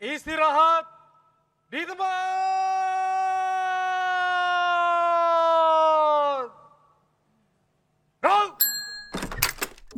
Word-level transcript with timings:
Istirahat 0.00 0.88
di 1.68 1.84
tempat. 1.84 2.08
Roll. 8.24 8.48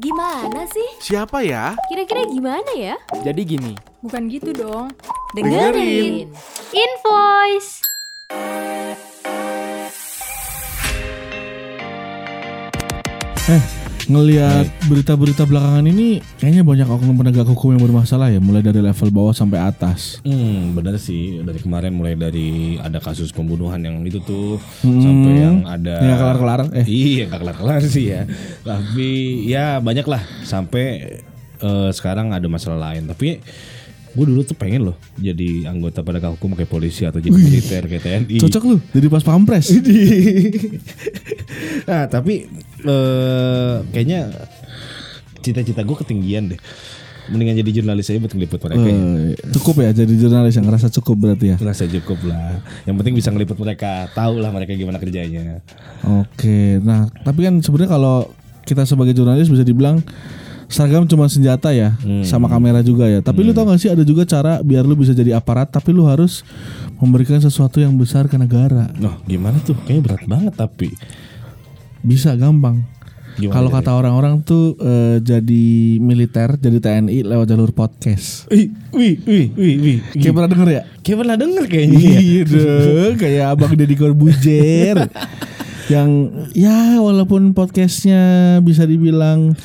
Gimana 0.03 0.67
sih? 0.67 0.91
Siapa 0.99 1.47
ya? 1.47 1.79
Kira-kira 1.87 2.27
gimana 2.27 2.67
ya? 2.75 2.99
Jadi 3.23 3.47
gini, 3.47 3.79
Bukan 4.03 4.27
gitu 4.27 4.51
dong. 4.51 4.91
Dengerin. 5.39 6.35
Invoice. 6.75 7.79
Eh, 13.47 13.82
ngelihat 14.07 14.67
berita-berita 14.87 15.45
belakangan 15.45 15.85
ini 15.85 16.19
kayaknya 16.37 16.63
banyak 16.63 16.89
oknum 16.89 17.15
penegak 17.15 17.47
hukum 17.47 17.77
yang 17.77 17.83
bermasalah 17.83 18.29
ya, 18.29 18.39
mulai 18.39 18.61
dari 18.61 18.79
level 18.79 19.09
bawah 19.11 19.31
sampai 19.31 19.59
atas. 19.59 20.19
Hmm, 20.23 20.73
benar 20.73 20.99
sih. 20.99 21.39
Dari 21.39 21.59
kemarin 21.59 21.93
mulai 21.93 22.15
dari 22.15 22.79
ada 22.79 22.99
kasus 22.99 23.31
pembunuhan 23.31 23.79
yang 23.79 24.03
itu 24.03 24.19
tuh 24.19 24.59
Hmm. 24.83 24.99
sampai 24.99 25.33
yang 25.37 25.57
ada 25.65 25.95
Nggak 25.99 26.19
kelar-kelar, 26.19 26.61
eh. 26.75 26.87
Iya, 26.87 27.23
nggak 27.29 27.41
kelar-kelar 27.41 27.81
sih 27.85 28.05
ya. 28.11 28.23
Tapi 28.63 29.11
ya 29.47 29.79
banyak 29.79 30.07
lah 30.07 30.23
sampai 30.43 30.85
eh, 31.63 31.91
sekarang 31.95 32.35
ada 32.35 32.47
masalah 32.51 32.91
lain. 32.91 33.07
Tapi 33.07 33.39
gue 34.13 34.25
dulu 34.29 34.45
tuh 34.45 34.53
pengen 34.53 34.93
loh 34.93 34.97
jadi 35.17 35.73
anggota 35.73 36.05
penegak 36.05 36.37
hukum 36.37 36.53
kayak 36.53 36.69
polisi 36.69 37.09
atau 37.09 37.17
jadi 37.17 37.33
militer 37.33 37.89
kayak 37.89 38.03
TNI. 38.05 38.37
Cocok 38.45 38.63
lu 38.69 38.77
jadi 38.93 39.07
pas 39.09 39.25
pampres. 39.25 39.73
nah, 41.89 42.05
tapi 42.13 42.45
eh, 42.85 43.77
kayaknya 43.89 44.29
cita-cita 45.41 45.81
gue 45.81 45.97
ketinggian 45.97 46.53
deh. 46.53 46.61
Mendingan 47.31 47.63
jadi 47.63 47.71
jurnalis 47.81 48.11
aja 48.11 48.19
buat 48.19 48.35
ngeliput 48.35 48.61
mereka 48.67 48.85
ya. 48.85 48.99
Eh, 48.99 49.33
cukup 49.57 49.75
ya 49.81 49.91
jadi 49.95 50.13
jurnalis 50.13 50.55
yang 50.61 50.67
ngerasa 50.69 50.93
cukup 51.01 51.17
berarti 51.17 51.47
ya. 51.55 51.57
Rasa 51.57 51.89
cukup 51.89 52.21
lah. 52.29 52.61
Yang 52.85 52.97
penting 53.01 53.15
bisa 53.17 53.29
ngeliput 53.33 53.57
mereka, 53.57 54.13
tahu 54.13 54.43
lah 54.43 54.53
mereka 54.53 54.77
gimana 54.77 55.01
kerjanya. 55.01 55.65
Oke, 56.05 56.83
nah 56.85 57.09
tapi 57.25 57.49
kan 57.49 57.65
sebenarnya 57.65 57.97
kalau 57.97 58.29
kita 58.69 58.85
sebagai 58.85 59.17
jurnalis 59.17 59.49
bisa 59.49 59.65
dibilang 59.65 60.05
seragam 60.73 61.05
cuma 61.05 61.29
senjata 61.29 61.71
ya, 61.71 61.93
sama 62.25 62.49
kamera 62.49 62.81
juga 62.81 63.07
ya. 63.07 63.21
Tapi 63.21 63.45
lu 63.45 63.53
tau 63.53 63.69
gak 63.69 63.79
sih 63.79 63.93
ada 63.93 64.03
juga 64.03 64.25
cara 64.25 64.65
biar 64.65 64.89
lu 64.89 64.97
bisa 64.97 65.13
jadi 65.13 65.37
aparat, 65.37 65.69
tapi 65.69 65.93
lu 65.93 66.09
harus 66.09 66.43
memberikan 66.97 67.39
sesuatu 67.39 67.79
yang 67.79 67.93
besar 67.95 68.27
ke 68.27 68.41
negara. 68.41 68.89
Noh, 68.97 69.21
gimana 69.29 69.61
tuh? 69.61 69.77
Kayaknya 69.85 70.03
berat 70.03 70.23
banget 70.25 70.55
tapi. 70.57 70.89
Bisa 72.01 72.35
gampang. 72.35 72.83
Kalau 73.33 73.73
kata 73.73 73.97
orang-orang 73.97 74.45
tuh 74.45 74.77
eh, 74.77 75.17
jadi 75.25 75.97
militer, 75.97 76.61
jadi 76.61 76.79
TNI 76.85 77.25
lewat 77.25 77.49
jalur 77.49 77.73
podcast. 77.73 78.45
Wih, 78.53 78.69
wih, 78.93 79.17
wih, 79.25 79.47
wih, 79.57 79.77
wih. 79.81 79.99
Kayak 80.21 80.35
pernah 80.37 80.51
denger 80.53 80.69
ya? 80.69 80.83
Kayak 81.01 81.19
pernah 81.25 81.37
denger 81.41 81.65
kayaknya. 81.65 81.97
ya. 81.97 82.19
Iya 82.21 82.43
dong, 82.45 83.15
kayak 83.17 83.45
Abang 83.57 83.73
Deddy 83.73 83.97
Corbuzier 83.97 84.97
yang 85.93 86.29
ya 86.53 87.01
walaupun 87.01 87.57
podcastnya 87.57 88.21
bisa 88.61 88.85
dibilang 88.85 89.57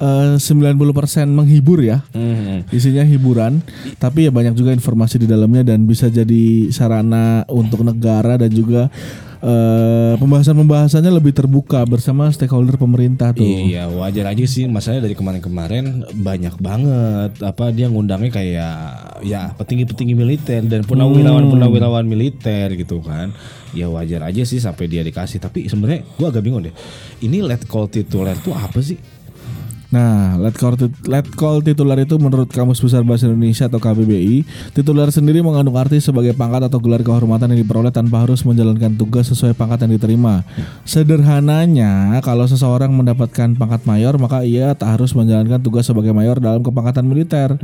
eh, 0.00 0.36
90% 0.40 1.28
menghibur 1.28 1.84
ya. 1.84 2.02
Hmm. 2.16 2.64
Isinya 2.72 3.04
hiburan, 3.04 3.60
tapi 4.00 4.26
ya 4.26 4.32
banyak 4.32 4.56
juga 4.56 4.72
informasi 4.72 5.20
di 5.22 5.28
dalamnya 5.28 5.76
dan 5.76 5.84
bisa 5.84 6.08
jadi 6.08 6.72
sarana 6.72 7.44
untuk 7.46 7.84
negara 7.84 8.40
dan 8.40 8.50
juga 8.50 8.88
eh, 9.40 10.14
pembahasan-pembahasannya 10.20 11.12
lebih 11.12 11.32
terbuka 11.32 11.80
bersama 11.88 12.28
stakeholder 12.32 12.76
pemerintah 12.76 13.32
tuh. 13.32 13.44
Iya, 13.44 13.88
wajar 13.88 14.32
aja 14.32 14.44
sih. 14.44 14.68
Masalahnya 14.68 15.08
dari 15.08 15.16
kemarin-kemarin 15.16 16.08
banyak 16.12 16.54
banget 16.60 17.40
apa 17.40 17.72
dia 17.72 17.88
ngundangnya 17.88 18.30
kayak 18.30 18.74
ya 19.24 19.52
petinggi-petinggi 19.56 20.14
militer 20.16 20.62
dan 20.64 20.84
purnawirawan-purnawirawan 20.84 22.04
militer 22.04 22.76
gitu 22.76 23.00
kan. 23.00 23.32
Ya 23.70 23.86
wajar 23.86 24.26
aja 24.26 24.42
sih 24.44 24.60
sampai 24.60 24.90
dia 24.90 25.00
dikasih. 25.00 25.40
Tapi 25.40 25.70
sebenarnya 25.70 26.04
gua 26.20 26.28
agak 26.32 26.44
bingung 26.44 26.64
deh. 26.64 26.74
Ini 27.24 27.44
let 27.44 27.64
call 27.64 27.88
tituler 27.88 28.36
tuh 28.40 28.52
apa 28.52 28.80
sih? 28.84 29.19
Nah, 29.90 30.38
let 30.38 30.54
call, 30.54 30.78
let 31.10 31.26
call 31.34 31.58
titular 31.66 31.98
itu 31.98 32.14
menurut 32.14 32.46
Kamus 32.46 32.78
Besar 32.78 33.02
Bahasa 33.02 33.26
Indonesia 33.26 33.66
atau 33.66 33.82
KBBI, 33.82 34.46
titular 34.70 35.10
sendiri 35.10 35.42
mengandung 35.42 35.74
arti 35.74 35.98
sebagai 35.98 36.30
pangkat 36.30 36.70
atau 36.70 36.78
gelar 36.78 37.02
kehormatan 37.02 37.50
yang 37.50 37.66
diperoleh 37.66 37.90
tanpa 37.90 38.22
harus 38.22 38.46
menjalankan 38.46 38.94
tugas 38.94 39.26
sesuai 39.34 39.58
pangkat 39.58 39.90
yang 39.90 39.98
diterima. 39.98 40.46
Sederhananya, 40.86 42.22
kalau 42.22 42.46
seseorang 42.46 42.94
mendapatkan 42.94 43.58
pangkat 43.58 43.82
mayor, 43.82 44.14
maka 44.22 44.46
ia 44.46 44.78
tak 44.78 44.94
harus 44.94 45.10
menjalankan 45.10 45.58
tugas 45.58 45.90
sebagai 45.90 46.14
mayor 46.14 46.38
dalam 46.38 46.62
kepangkatan 46.62 47.10
militer. 47.10 47.58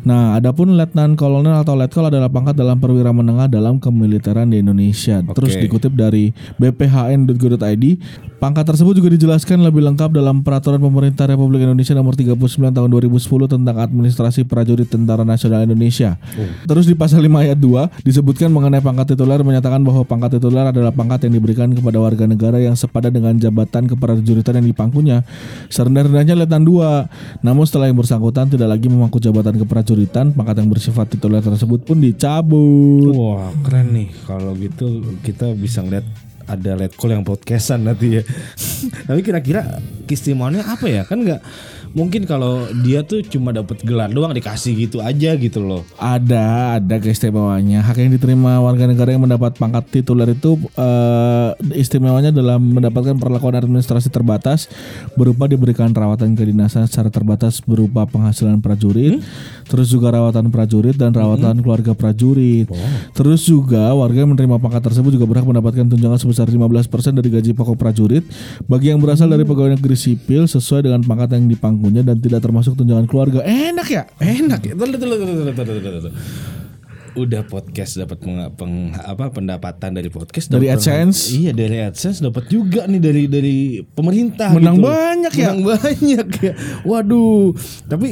Nah, 0.00 0.40
adapun 0.40 0.80
letnan 0.80 1.12
kolonel 1.12 1.60
atau 1.60 1.76
letkol 1.76 2.08
adalah 2.08 2.32
pangkat 2.32 2.56
dalam 2.56 2.80
perwira 2.80 3.12
menengah 3.12 3.52
dalam 3.52 3.76
kemiliteran 3.76 4.48
di 4.48 4.64
Indonesia. 4.64 5.20
Terus 5.20 5.60
Oke. 5.60 5.68
dikutip 5.68 5.92
dari 5.92 6.32
bphn.go.id, 6.56 7.84
pangkat 8.40 8.64
tersebut 8.64 8.96
juga 8.96 9.12
dijelaskan 9.12 9.60
lebih 9.60 9.84
lengkap 9.84 10.16
dalam 10.16 10.40
Peraturan 10.40 10.80
Pemerintah 10.80 11.28
Republik 11.28 11.65
Indonesia 11.66 11.92
Nomor 11.98 12.14
39 12.14 12.38
Tahun 12.70 12.88
2010 12.88 13.18
tentang 13.50 13.76
Administrasi 13.82 14.46
Prajurit 14.46 14.86
Tentara 14.86 15.26
Nasional 15.26 15.66
Indonesia. 15.66 16.14
Terus 16.64 16.86
di 16.86 16.94
pasal 16.94 17.26
5 17.26 17.42
ayat 17.42 17.58
2 17.58 18.06
disebutkan 18.06 18.48
mengenai 18.54 18.78
pangkat 18.78 19.18
tituler 19.18 19.42
menyatakan 19.42 19.82
bahwa 19.82 20.06
pangkat 20.06 20.38
tituler 20.38 20.70
adalah 20.70 20.94
pangkat 20.94 21.26
yang 21.26 21.42
diberikan 21.42 21.68
kepada 21.74 21.98
warga 21.98 22.24
negara 22.30 22.62
yang 22.62 22.78
sepadan 22.78 23.10
dengan 23.10 23.34
jabatan 23.36 23.90
keprajuritan 23.90 24.62
yang 24.62 24.66
dipangkunya. 24.70 25.26
Serendah-rendahnya 25.68 26.38
letnan 26.46 26.62
2. 26.62 27.42
Namun 27.42 27.64
setelah 27.66 27.90
yang 27.90 27.98
bersangkutan 27.98 28.46
tidak 28.46 28.70
lagi 28.70 28.86
memangku 28.86 29.18
jabatan 29.18 29.58
keprajuritan, 29.58 30.30
pangkat 30.30 30.62
yang 30.62 30.70
bersifat 30.70 31.10
tituler 31.10 31.42
tersebut 31.42 31.82
pun 31.82 31.98
dicabut. 31.98 33.10
Wah, 33.12 33.50
keren 33.66 33.90
nih. 33.90 34.08
Kalau 34.24 34.54
gitu 34.54 35.02
kita 35.26 35.50
bisa 35.58 35.82
ngeliat 35.82 36.06
ada 36.46 36.78
let 36.78 36.94
call 36.94 37.10
yang 37.10 37.26
podcastan 37.26 37.82
nanti 37.82 38.20
ya. 38.20 38.22
Tapi 39.06 39.20
kira-kira 39.22 39.78
keistimewanya 40.10 40.66
apa 40.66 40.86
ya? 40.90 41.02
Kan 41.06 41.22
nggak 41.22 41.40
mungkin 41.96 42.28
kalau 42.28 42.68
dia 42.84 43.00
tuh 43.00 43.24
cuma 43.24 43.56
dapat 43.56 43.80
gelar 43.80 44.12
doang 44.12 44.36
dikasih 44.36 44.76
gitu 44.76 45.00
aja 45.00 45.32
gitu 45.40 45.64
loh. 45.64 45.80
Ada, 45.96 46.76
ada 46.76 47.00
keistimewaannya. 47.00 47.80
Hak 47.80 47.96
yang 47.96 48.12
diterima 48.12 48.60
warga 48.60 48.84
negara 48.84 49.16
yang 49.16 49.24
mendapat 49.24 49.56
pangkat 49.56 49.88
tituler 49.88 50.36
itu 50.36 50.60
eh, 50.76 51.50
istimewanya 51.72 52.28
dalam 52.28 52.60
mendapatkan 52.60 53.16
perlakuan 53.16 53.56
administrasi 53.56 54.12
terbatas 54.12 54.68
berupa 55.16 55.48
diberikan 55.48 55.88
rawatan 55.88 56.36
kedinasan 56.36 56.84
secara 56.84 57.08
terbatas 57.08 57.64
berupa 57.64 58.04
penghasilan 58.04 58.60
prajurit, 58.60 59.24
terus 59.64 59.88
juga 59.88 60.12
rawatan 60.12 60.52
prajurit 60.52 61.00
dan 61.00 61.16
rawatan 61.16 61.64
keluarga 61.64 61.96
prajurit. 61.96 62.68
Terus 63.16 63.48
juga 63.48 63.96
warga 63.96 64.20
yang 64.20 64.36
menerima 64.36 64.60
pangkat 64.60 64.92
tersebut 64.92 65.16
juga 65.16 65.24
berhak 65.24 65.48
mendapatkan 65.48 65.88
tunjangan 65.88 66.20
sebesar 66.20 66.44
15% 66.52 67.16
dari 67.16 67.32
gaji 67.32 67.56
pokok 67.56 67.80
prajurit 67.80 68.28
bagi 68.68 68.92
yang 68.92 69.00
berasal 69.00 69.32
dari 69.32 69.48
pegawai 69.48 69.80
negeri 69.80 69.96
sipil 69.96 70.44
sesuai 70.44 70.84
dengan 70.84 71.00
pangkat 71.00 71.32
yang 71.40 71.48
punya 71.86 72.02
dan 72.02 72.18
tidak 72.18 72.42
termasuk 72.42 72.74
tunjangan 72.74 73.06
keluarga. 73.06 73.46
Enak 73.46 73.86
ya? 73.86 74.02
Enak 74.18 74.60
ya. 74.66 74.74
Udah 77.16 77.48
podcast 77.48 77.96
dapat 77.96 78.20
peng, 78.60 78.92
apa 78.92 79.32
pendapatan 79.32 79.96
dari 79.96 80.12
podcast 80.12 80.52
dari 80.52 80.68
dapet, 80.68 80.84
AdSense. 80.84 81.32
Iya, 81.32 81.56
dari 81.56 81.80
AdSense 81.80 82.20
dapat 82.20 82.44
juga 82.52 82.84
nih 82.84 83.00
dari 83.00 83.24
dari 83.24 83.56
pemerintah 83.80 84.52
Menang 84.52 84.76
gitu. 84.76 84.84
banyak 84.84 85.32
ya. 85.32 85.48
Menang 85.56 85.60
banyak 85.64 86.28
ya. 86.44 86.52
Waduh. 86.84 87.56
Tapi 87.88 88.08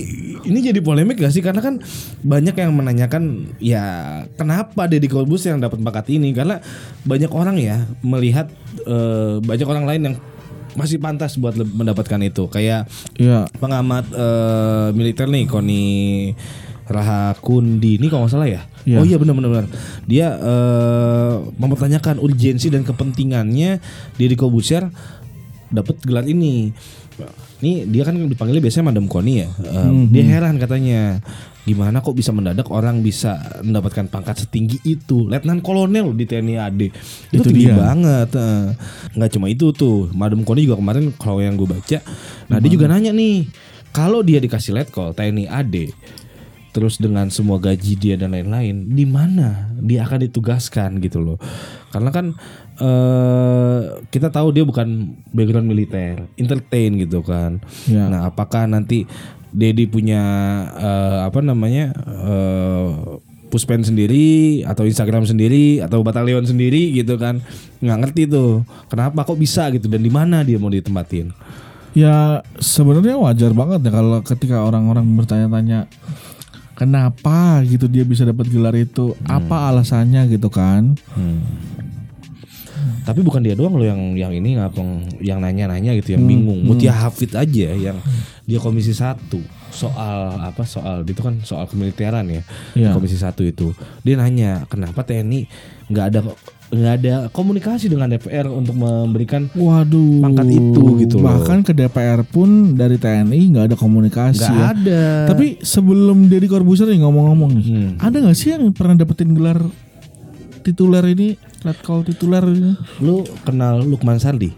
ini 0.49 0.59
jadi 0.65 0.81
polemik 0.81 1.21
gak 1.21 1.37
sih 1.37 1.45
karena 1.45 1.61
kan 1.61 1.85
banyak 2.25 2.57
yang 2.57 2.73
menanyakan 2.73 3.53
ya 3.61 3.85
kenapa 4.41 4.89
Deddy 4.89 5.13
Kolbus 5.13 5.45
yang 5.45 5.61
dapat 5.61 5.85
bakat 5.85 6.09
ini 6.09 6.33
karena 6.33 6.65
banyak 7.05 7.29
orang 7.29 7.61
ya 7.61 7.85
melihat 8.01 8.49
uh, 8.89 9.37
banyak 9.45 9.69
orang 9.69 9.85
lain 9.85 10.03
yang 10.09 10.17
masih 10.75 10.99
pantas 10.99 11.35
buat 11.35 11.55
mendapatkan 11.55 12.19
itu 12.21 12.47
kayak 12.47 12.87
Iya. 13.15 13.47
pengamat 13.59 14.05
eh, 14.11 14.89
militer 14.93 15.27
nih 15.27 15.47
Koni 15.47 15.87
Rahakundi 16.85 17.97
ini 17.97 18.13
kalau 18.13 18.29
nggak 18.29 18.35
salah 18.37 18.49
ya. 18.49 18.63
Iya. 18.85 19.01
Oh 19.01 19.05
iya 19.09 19.17
benar 19.17 19.33
benar 19.33 19.51
benar. 19.51 19.67
Dia 20.05 20.29
eh, 20.37 21.35
mempertanyakan 21.57 22.21
urgensi 22.21 22.69
dan 22.69 22.85
kepentingannya 22.85 23.81
Deddy 24.21 24.37
Corbuzier 24.37 24.93
dapat 25.75 25.99
gelar 26.01 26.25
ini. 26.25 26.71
Ini 27.59 27.87
dia 27.87 28.03
kan 28.03 28.15
dipanggilnya 28.19 28.63
biasanya 28.63 28.95
Madam 28.95 29.07
Koni 29.07 29.43
ya. 29.43 29.49
Eh, 29.49 29.91
Dia 30.11 30.25
heran 30.27 30.59
katanya 30.59 31.19
gimana 31.65 32.05
kok 32.05 32.13
bisa 32.13 32.29
mendadak 32.29 32.69
orang 32.69 33.01
bisa 33.01 33.41
mendapatkan 33.65 34.05
pangkat 34.13 34.45
setinggi 34.45 34.85
itu 34.85 35.25
letnan 35.25 35.65
kolonel 35.65 36.13
di 36.13 36.29
TNI 36.29 36.61
AD 36.61 36.77
itu, 36.77 36.93
Itu 37.33 37.49
tinggi 37.49 37.73
dia. 37.73 37.81
banget 37.81 38.37
eh. 38.37 38.77
nggak 39.17 39.31
cuma 39.33 39.49
itu 39.49 39.73
tuh 39.73 40.13
Madam 40.13 40.45
Koni 40.45 40.69
juga 40.69 40.77
kemarin 40.77 41.09
kalau 41.17 41.41
yang 41.41 41.57
gue 41.57 41.65
baca 41.65 42.05
nah 42.53 42.61
dia 42.61 42.69
juga 42.69 42.85
nanya 42.85 43.17
nih 43.17 43.49
kalau 43.97 44.21
dia 44.21 44.45
dikasih 44.45 44.77
letkol 44.77 45.17
TNI 45.17 45.49
AD 45.49 45.75
terus 46.75 46.99
dengan 46.99 47.31
semua 47.31 47.63
gaji 47.63 47.95
dia 47.95 48.19
dan 48.19 48.35
lain-lain 48.35 48.91
di 48.91 49.07
mana 49.07 49.71
dia 49.79 50.03
akan 50.03 50.27
ditugaskan 50.27 50.99
gitu 50.99 51.23
loh. 51.23 51.39
Karena 51.95 52.11
kan 52.11 52.35
eh 52.83 53.81
kita 54.11 54.35
tahu 54.35 54.51
dia 54.51 54.67
bukan 54.67 55.15
background 55.31 55.71
militer 55.71 56.27
entertain 56.35 56.99
gitu 56.99 57.23
kan. 57.23 57.63
Ya. 57.87 58.11
nah 58.11 58.27
apakah 58.27 58.67
nanti 58.67 59.07
Dedi 59.55 59.87
punya 59.87 60.23
eh, 60.75 61.21
apa 61.31 61.39
namanya 61.39 61.95
eh, 62.11 62.91
puspen 63.55 63.87
sendiri 63.87 64.67
atau 64.67 64.83
Instagram 64.83 65.31
sendiri 65.31 65.79
atau 65.79 66.03
batalion 66.03 66.43
sendiri 66.43 66.91
gitu 66.91 67.15
kan? 67.15 67.39
Nggak 67.79 67.99
ngerti 68.03 68.23
tuh 68.27 68.67
kenapa 68.91 69.23
kok 69.23 69.39
bisa 69.39 69.71
gitu 69.71 69.87
dan 69.87 70.03
di 70.03 70.11
mana 70.11 70.43
dia 70.43 70.59
mau 70.59 70.75
ditempatin? 70.75 71.31
Ya 71.95 72.43
sebenarnya 72.59 73.15
wajar 73.15 73.55
banget 73.55 73.87
ya 73.87 73.95
kalau 73.95 74.19
ketika 74.27 74.67
orang-orang 74.67 75.07
bertanya-tanya 75.15 75.87
kenapa 76.75 77.63
gitu 77.67 77.87
dia 77.87 78.03
bisa 78.03 78.27
dapat 78.27 78.51
gelar 78.51 78.75
itu, 78.75 79.15
apa 79.27 79.71
alasannya 79.71 80.27
gitu 80.31 80.51
kan? 80.51 80.99
tapi 83.05 83.21
bukan 83.21 83.45
dia 83.45 83.53
doang 83.53 83.77
loh 83.77 83.85
yang 83.85 84.17
yang 84.17 84.33
ini 84.33 84.57
ngapeng 84.57 85.21
yang 85.21 85.37
nanya-nanya 85.37 85.93
gitu 86.01 86.17
yang 86.17 86.25
bingung. 86.25 86.65
Mutia 86.65 86.93
Hafid 86.97 87.37
aja 87.37 87.77
yang 87.77 88.01
dia 88.49 88.57
komisi 88.57 88.97
satu 88.97 89.45
soal 89.75 90.19
apa 90.39 90.63
soal 90.63 91.03
itu 91.03 91.19
kan 91.19 91.43
soal 91.43 91.67
kemiliteran 91.67 92.25
ya 92.27 92.43
Iya. 92.73 92.91
komisi 92.93 93.15
satu 93.15 93.43
itu 93.43 93.75
dia 94.01 94.15
nanya 94.15 94.65
kenapa 94.65 95.03
TNI 95.03 95.51
nggak 95.87 96.07
ada 96.09 96.21
nggak 96.65 96.95
ada 96.97 97.15
komunikasi 97.29 97.87
dengan 97.87 98.09
DPR 98.09 98.49
untuk 98.49 98.75
memberikan 98.75 99.47
Waduh. 99.53 100.19
Pangkat 100.21 100.49
itu 100.49 100.83
gitu 100.99 101.15
loh. 101.19 101.39
Bahkan 101.39 101.63
ke 101.63 101.71
DPR 101.71 102.25
pun 102.25 102.75
dari 102.75 102.97
TNI 102.97 103.41
nggak 103.49 103.67
ada 103.69 103.77
komunikasi. 103.77 104.41
nggak 104.41 104.51
ya. 104.51 104.65
ada 104.73 105.03
Tapi 105.29 105.61
sebelum 105.61 106.27
Deddy 106.27 106.47
Corbuzier 106.47 106.89
nih 106.89 106.99
ngomong-ngomong 106.99 107.51
nih, 107.53 107.65
Hmm. 107.65 107.91
ada 108.01 108.17
nggak 108.17 108.35
sih 108.35 108.51
yang 108.51 108.71
pernah 108.71 108.97
dapetin 108.97 109.35
gelar 109.35 109.61
tituler 110.63 111.05
ini, 111.07 111.37
letkol 111.61 112.03
tituler 112.03 112.43
ini? 112.45 112.73
lu 112.99 113.23
kenal 113.45 113.79
Lukman 113.81 114.17
Sardi 114.17 114.51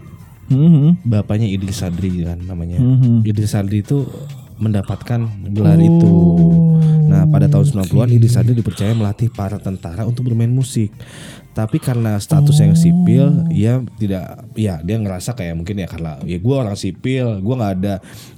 Mhm. 0.47 1.03
bapaknya 1.03 1.45
Idris 1.45 1.83
Sadri 1.83 2.23
kan 2.23 2.39
namanya 2.39 2.79
Mhm. 2.79 3.27
Idris 3.27 3.51
Sadri 3.51 3.83
itu 3.83 4.07
mendapatkan 4.57 5.19
gelar 5.47 5.77
itu. 5.77 6.13
Nah, 7.07 7.23
pada 7.23 7.47
tahun 7.47 7.63
90-an 7.63 8.09
Idris 8.11 8.35
Sadri 8.35 8.51
dipercaya 8.51 8.91
melatih 8.91 9.31
para 9.31 9.55
tentara 9.57 10.03
untuk 10.03 10.27
bermain 10.27 10.51
musik. 10.51 10.91
Tapi 11.53 11.79
karena 11.79 12.17
status 12.17 12.59
yang 12.59 12.75
sipil, 12.75 13.47
ia 13.49 13.81
tidak 13.97 14.45
ya 14.53 14.77
dia 14.77 14.97
ngerasa 14.99 15.33
kayak 15.33 15.57
mungkin 15.57 15.79
ya 15.79 15.87
karena 15.87 16.21
ya 16.21 16.37
gua 16.37 16.61
orang 16.61 16.75
sipil, 16.75 17.41
gua 17.41 17.55
nggak 17.57 17.73
ada 17.75 17.93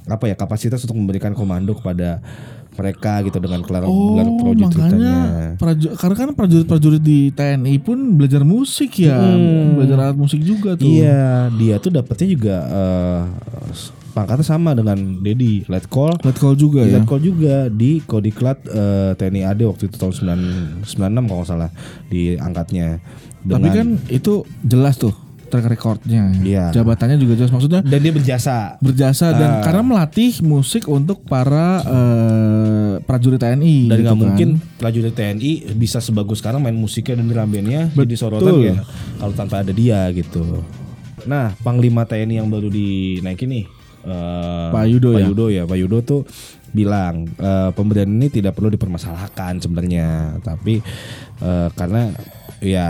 apa 0.07 0.24
ya 0.25 0.36
kapasitas 0.36 0.80
untuk 0.83 0.95
memberikan 0.95 1.33
komando 1.33 1.75
kepada 1.75 2.24
mereka 2.72 3.19
gitu 3.27 3.44
dengan 3.44 3.60
gelar 3.60 3.83
gelar 3.83 3.92
Oh, 3.92 4.15
prajurit 4.39 4.72
makanya 4.72 5.15
praju- 5.60 5.95
karena 6.00 6.15
kan 6.15 6.30
prajurit-prajurit 6.31 7.04
di 7.04 7.19
TNI 7.30 7.75
pun 7.83 8.15
belajar 8.15 8.48
musik 8.48 8.95
ya, 8.95 9.19
belajar 9.75 9.98
alat 10.00 10.15
musik 10.15 10.39
juga 10.39 10.80
tuh. 10.80 10.88
Iya, 10.88 11.51
dia 11.60 11.75
tuh 11.75 11.92
dapetnya 11.92 12.27
juga 12.30 12.56
eh, 12.72 13.22
pangkatnya 14.10 14.44
sama 14.44 14.72
dengan 14.72 14.98
Dedi 15.18 15.64
Letkol. 15.66 16.18
Letkol 16.20 16.54
juga 16.54 16.82
ya. 16.82 16.98
Letkol 16.98 17.20
juga 17.20 17.68
di 17.68 18.00
Kodiklat 18.00 18.66
eh, 18.66 19.12
TNI 19.14 19.42
AD 19.46 19.62
waktu 19.66 19.88
itu 19.88 19.96
tahun 19.96 20.14
9, 20.82 20.86
96 20.86 20.98
kalau 21.24 21.38
nggak 21.38 21.48
salah 21.48 21.70
diangkatnya. 22.10 22.88
Tapi 23.40 23.48
Dengan- 23.62 23.74
kan 23.74 23.88
itu 24.08 24.34
jelas 24.62 24.96
tuh 24.96 25.16
track 25.48 25.66
recordnya. 25.68 26.30
Iya. 26.40 26.70
Jabatannya 26.70 27.18
juga 27.18 27.34
jelas 27.34 27.50
maksudnya 27.50 27.82
dan 27.82 28.00
dia 28.00 28.12
berjasa. 28.12 28.78
berjasa 28.78 29.34
dan 29.34 29.50
Ah. 29.50 29.62
karena 29.64 29.82
melatih 29.82 30.30
musik 30.42 30.86
untuk 30.86 31.24
para 31.24 31.82
eh, 31.82 32.94
prajurit 33.02 33.38
TNI. 33.38 33.90
Dan 33.90 33.98
gitu 33.98 34.04
nggak 34.04 34.14
kan. 34.14 34.22
mungkin 34.22 34.50
prajurit 34.78 35.10
TNI 35.12 35.52
bisa 35.74 35.98
sebagus 35.98 36.38
sekarang 36.38 36.62
main 36.62 36.76
musiknya 36.76 37.18
dan 37.18 37.34
rambennya 37.34 37.90
jadi 37.90 38.14
sorotan 38.14 38.54
ya 38.60 38.76
kalau 39.18 39.34
tanpa 39.34 39.62
ada 39.62 39.72
dia 39.72 40.06
gitu. 40.12 40.62
Nah, 41.22 41.52
Panglima 41.60 42.06
TNI 42.06 42.38
yang 42.38 42.48
baru 42.48 42.70
dinaikin 42.70 43.50
nih 43.50 43.66
eh, 44.06 44.69
Pak 44.72 44.86
Yudo 44.88 45.10
Pak 45.16 45.22
ya? 45.22 45.28
Yudo 45.28 45.46
ya, 45.51 45.63
Pak 45.68 45.78
Yudo 45.78 45.98
tuh 46.04 46.22
bilang 46.69 47.25
eh, 47.38 47.69
pemberian 47.74 48.10
ini 48.10 48.30
tidak 48.30 48.56
perlu 48.56 48.69
dipermasalahkan 48.69 49.60
sebenarnya, 49.63 50.40
tapi 50.44 50.80
eh, 51.42 51.69
karena 51.74 52.13
ya 52.60 52.90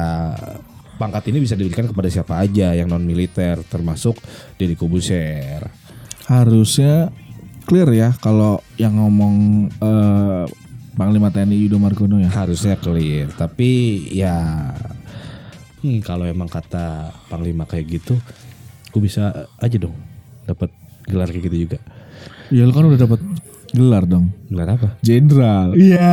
pangkat 1.00 1.32
ini 1.32 1.40
bisa 1.40 1.56
diberikan 1.56 1.88
kepada 1.88 2.12
siapa 2.12 2.44
aja 2.44 2.76
yang 2.76 2.92
non 2.92 3.06
militer 3.06 3.64
termasuk 3.66 4.20
Deddy 4.60 4.76
Kobuser. 4.76 5.64
harusnya 6.30 7.10
clear 7.66 7.90
ya 7.90 8.14
kalau 8.22 8.62
yang 8.78 9.00
ngomong 9.00 9.66
eh, 9.82 10.46
Panglima 11.00 11.32
TNI 11.32 11.56
Yudo 11.56 11.80
Margono 11.80 12.20
ya. 12.20 12.28
harusnya 12.28 12.76
clear 12.76 13.32
tapi 13.32 14.04
ya 14.12 14.36
hmm, 15.80 16.04
kalau 16.04 16.28
emang 16.28 16.52
kata 16.52 17.16
panglima 17.32 17.64
kayak 17.64 17.88
gitu 17.88 18.20
gue 18.92 19.02
bisa 19.02 19.48
aja 19.64 19.78
dong 19.80 19.96
dapat 20.44 20.68
gelar 21.10 21.28
kayak 21.28 21.44
gitu 21.44 21.58
juga 21.66 21.78
Ya 22.50 22.64
lu 22.64 22.72
kan 22.72 22.86
udah 22.86 22.98
dapat 23.00 23.20
gelar 23.70 24.04
dong. 24.04 24.30
gelar 24.46 24.70
apa 24.72 24.98
Jenderal. 25.02 25.74
iya 25.74 26.10